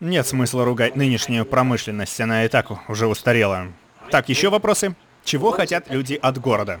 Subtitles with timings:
[0.00, 3.68] Нет смысла ругать нынешнюю промышленность, она и так уже устарела.
[4.10, 4.94] Так, еще вопросы?
[5.24, 6.80] Чего хотят люди от города?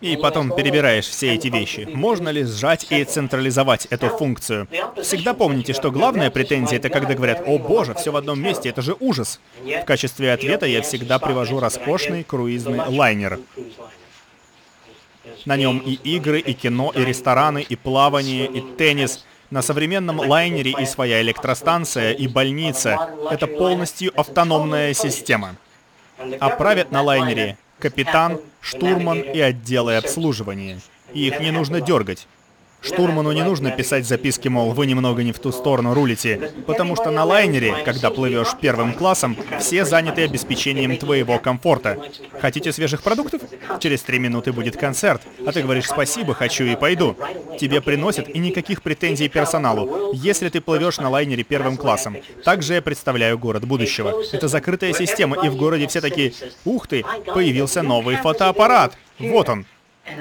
[0.00, 1.88] И потом перебираешь все эти вещи.
[1.94, 4.66] Можно ли сжать и централизовать эту функцию?
[5.00, 8.82] Всегда помните, что главная претензия это когда говорят «О боже, все в одном месте, это
[8.82, 9.40] же ужас».
[9.64, 13.38] В качестве ответа я всегда привожу роскошный круизный лайнер.
[15.44, 19.24] На нем и игры, и кино, и рестораны, и плавание, и теннис.
[19.50, 23.10] На современном лайнере и своя электростанция, и больница.
[23.30, 25.56] Это полностью автономная система.
[26.40, 30.80] А правят на лайнере капитан, штурман и отделы обслуживания.
[31.12, 32.26] И их не нужно дергать.
[32.80, 37.10] Штурману не нужно писать записки, мол, вы немного не в ту сторону рулите, потому что
[37.10, 41.98] на лайнере, когда плывешь первым классом, все заняты обеспечением твоего комфорта.
[42.40, 43.42] Хотите свежих продуктов?
[43.80, 47.16] Через три минуты будет концерт, а ты говоришь «спасибо, хочу и пойду».
[47.58, 52.16] Тебе приносят и никаких претензий персоналу, если ты плывешь на лайнере первым классом.
[52.44, 54.22] Также я представляю город будущего.
[54.32, 56.32] Это закрытая система, и в городе все такие
[56.64, 58.96] «Ух ты, появился новый фотоаппарат!
[59.18, 59.66] Вот он!»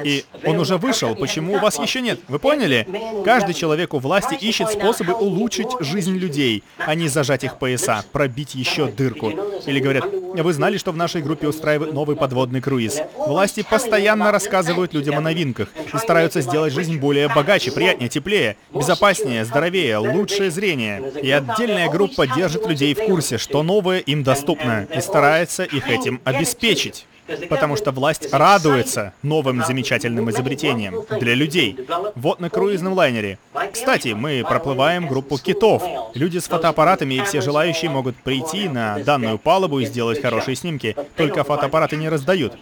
[0.03, 2.19] И он уже вышел, почему у вас еще нет?
[2.27, 2.87] Вы поняли?
[3.23, 8.55] Каждый человек у власти ищет способы улучшить жизнь людей, а не зажать их пояса, пробить
[8.55, 9.31] еще дырку.
[9.65, 13.01] Или говорят, вы знали, что в нашей группе устраивают новый подводный круиз?
[13.15, 19.45] Власти постоянно рассказывают людям о новинках и стараются сделать жизнь более богаче, приятнее, теплее, безопаснее,
[19.45, 21.01] здоровее, лучшее зрение.
[21.21, 26.21] И отдельная группа держит людей в курсе, что новое им доступно, и старается их этим
[26.23, 27.05] обеспечить.
[27.49, 31.77] Потому что власть радуется новым замечательным изобретениям для людей.
[32.15, 33.39] Вот на круизном лайнере.
[33.73, 35.83] Кстати, мы проплываем группу китов.
[36.13, 40.95] Люди с фотоаппаратами и все желающие могут прийти на данную палубу и сделать хорошие снимки.
[41.15, 42.53] Только фотоаппараты не раздают.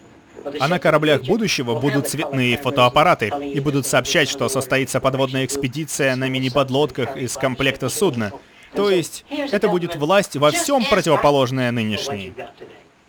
[0.60, 6.28] А на кораблях будущего будут цветные фотоаппараты и будут сообщать, что состоится подводная экспедиция на
[6.28, 8.32] мини-подлодках из комплекта судна.
[8.76, 12.34] То есть, это будет власть во всем противоположная нынешней.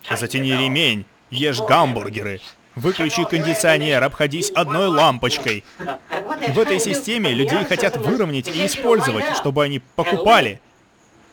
[0.09, 1.05] Затяни ремень,
[1.35, 2.41] Ешь гамбургеры.
[2.75, 5.63] Выключи кондиционер, обходись одной лампочкой.
[6.49, 10.59] В этой системе людей хотят выровнять и использовать, чтобы они покупали.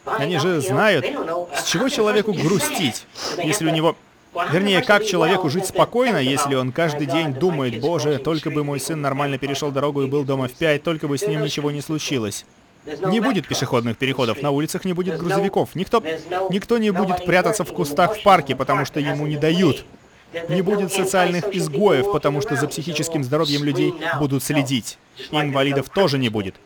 [0.05, 1.07] Они же знают,
[1.57, 3.07] с чего человеку грустить,
[3.43, 3.97] если у него...
[4.51, 9.01] Вернее, как человеку жить спокойно, если он каждый день думает, «Боже, только бы мой сын
[9.01, 12.47] нормально перешел дорогу и был дома в пять, только бы с ним ничего не случилось».
[12.84, 15.75] Не будет пешеходных переходов, на улицах не будет грузовиков.
[15.75, 16.03] Никто,
[16.50, 19.84] никто не будет прятаться в кустах в парке, потому что ему не дают.
[20.48, 24.98] Не будет социальных изгоев, потому что за психическим здоровьем людей будут следить.
[25.31, 26.56] И инвалидов тоже не будет.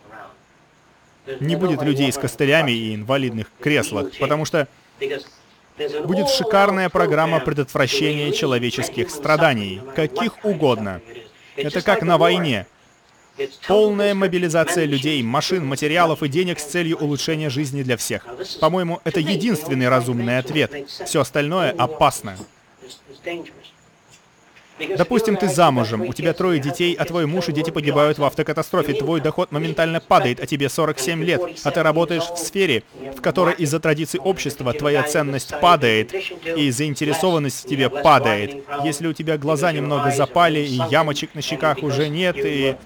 [1.40, 4.68] Не будет людей с костылями и инвалидных креслах, потому что
[6.04, 11.00] будет шикарная программа предотвращения человеческих страданий, каких угодно.
[11.56, 12.66] Это как на войне.
[13.66, 18.26] Полная мобилизация людей, машин, материалов и денег с целью улучшения жизни для всех.
[18.60, 20.72] По-моему, это единственный разумный ответ.
[21.04, 22.36] Все остальное опасно.
[24.96, 28.94] Допустим, ты замужем, у тебя трое детей, а твой муж и дети погибают в автокатастрофе.
[28.94, 32.82] Твой доход моментально падает, а тебе 47 лет, а ты работаешь в сфере,
[33.16, 38.64] в которой из-за традиций общества твоя ценность падает, и заинтересованность в тебе падает.
[38.84, 42.76] Если у тебя глаза немного запали, и ямочек на щеках уже нет, и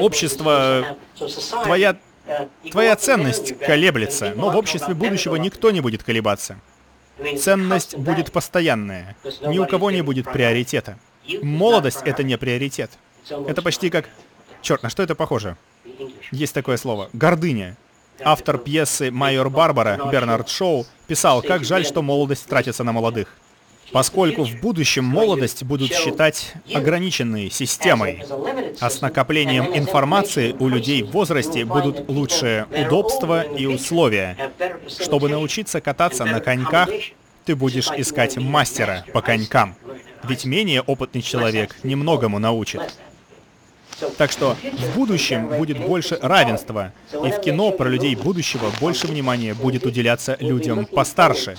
[0.00, 0.96] общество...
[1.64, 1.96] Твоя
[2.70, 6.56] Твоя ценность колеблется, но в обществе будущего никто не будет колебаться.
[7.38, 9.16] Ценность будет постоянная.
[9.46, 10.98] Ни у кого не будет приоритета.
[11.42, 12.90] Молодость— это не приоритет.
[13.46, 14.08] Это почти как...
[14.60, 15.56] Черт, на что это похоже?
[16.30, 17.10] Есть такое слово.
[17.12, 17.76] Гордыня.
[18.24, 23.28] Автор пьесы «Майор Барбара» Бернард Шоу писал, как жаль, что молодость тратится на молодых.
[23.92, 28.24] Поскольку в будущем молодость будут считать ограниченной системой,
[28.80, 34.50] а с накоплением информации у людей в возрасте будут лучшие удобства и условия.
[34.88, 36.88] Чтобы научиться кататься на коньках,
[37.44, 39.74] ты будешь искать мастера по конькам.
[40.24, 42.80] Ведь менее опытный человек немногому научит.
[44.16, 49.54] Так что в будущем будет больше равенства, и в кино про людей будущего больше внимания
[49.54, 51.56] будет уделяться людям постарше.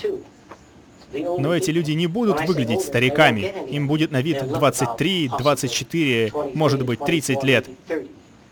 [1.13, 3.53] Но эти люди не будут выглядеть стариками.
[3.69, 7.67] Им будет на вид 23, 24, может быть 30 лет.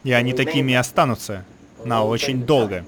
[0.03, 1.45] И они такими останутся
[1.85, 2.85] на очень долго.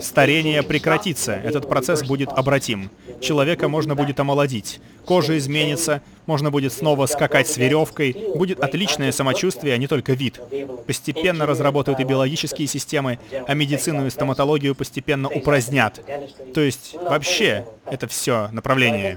[0.00, 2.90] Старение прекратится, этот процесс будет обратим.
[3.20, 4.80] Человека можно будет омолодить.
[5.04, 10.40] Кожа изменится, можно будет снова скакать с веревкой, будет отличное самочувствие, а не только вид.
[10.86, 16.04] Постепенно разработают и биологические системы, а медицину и стоматологию постепенно упразднят.
[16.52, 19.16] То есть, вообще, это все направление.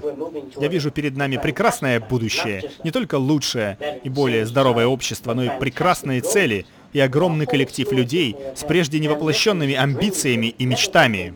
[0.60, 5.58] Я вижу перед нами прекрасное будущее, не только лучшее и более здоровое общество, но и
[5.58, 11.34] прекрасные цели— и огромный коллектив людей с прежде невоплощенными амбициями и мечтами.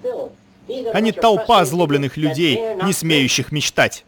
[0.92, 4.04] Они толпа озлобленных людей, не смеющих мечтать.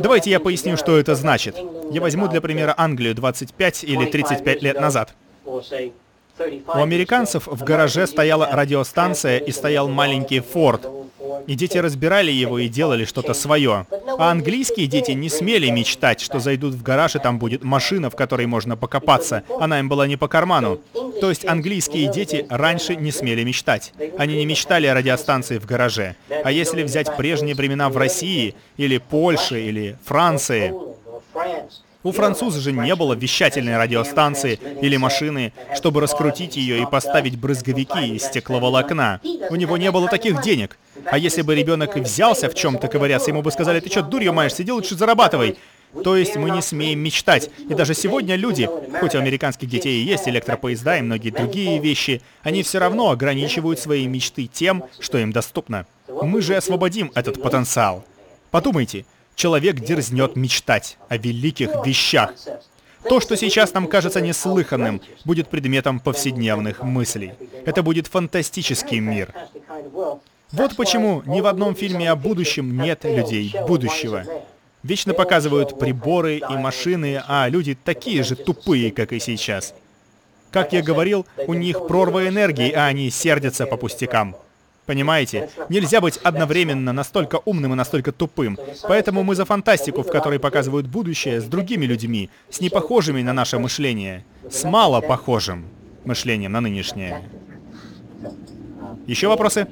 [0.00, 1.56] Давайте я поясню, что это значит.
[1.90, 5.14] Я возьму для примера Англию 25 или 35 лет назад.
[5.44, 5.60] У
[6.78, 10.88] американцев в гараже стояла радиостанция и стоял маленький Форд.
[11.46, 13.86] И дети разбирали его и делали что-то свое.
[14.18, 18.16] А английские дети не смели мечтать, что зайдут в гараж, и там будет машина, в
[18.16, 19.42] которой можно покопаться.
[19.58, 20.80] Она им была не по карману.
[21.20, 23.92] То есть английские дети раньше не смели мечтать.
[24.18, 26.16] Они не мечтали о радиостанции в гараже.
[26.44, 30.72] А если взять прежние времена в России, или Польше, или Франции,
[32.02, 38.14] у француза же не было вещательной радиостанции или машины, чтобы раскрутить ее и поставить брызговики
[38.14, 39.20] из стекловолокна.
[39.50, 40.78] У него не было таких денег.
[41.04, 44.54] А если бы ребенок взялся в чем-то ковыряться, ему бы сказали, ты что, дурью маешь,
[44.54, 45.56] сиди лучше зарабатывай.
[46.04, 47.50] То есть мы не смеем мечтать.
[47.68, 48.68] И даже сегодня люди,
[49.00, 53.78] хоть у американских детей и есть электропоезда и многие другие вещи, они все равно ограничивают
[53.78, 55.86] свои мечты тем, что им доступно.
[56.08, 58.04] Мы же освободим этот потенциал.
[58.50, 59.04] Подумайте,
[59.34, 62.34] человек дерзнет мечтать о великих вещах.
[63.08, 67.32] То, что сейчас нам кажется неслыханным, будет предметом повседневных мыслей.
[67.64, 69.32] Это будет фантастический мир.
[70.52, 74.24] Вот почему ни в одном фильме о будущем нет людей будущего.
[74.82, 79.74] Вечно показывают приборы и машины, а люди такие же тупые, как и сейчас.
[80.50, 84.34] Как я говорил, у них прорва энергии, а они сердятся по пустякам.
[84.86, 85.50] Понимаете?
[85.68, 88.58] Нельзя быть одновременно настолько умным и настолько тупым.
[88.82, 93.60] Поэтому мы за фантастику, в которой показывают будущее с другими людьми, с непохожими на наше
[93.60, 95.66] мышление, с мало похожим
[96.04, 97.22] мышлением на нынешнее.
[99.06, 99.68] Еще вопросы?